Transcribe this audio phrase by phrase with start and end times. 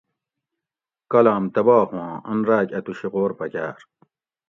[1.11, 3.77] کالام تباہ ھُواں ان راۤک اۤتوشی غور پکاۤر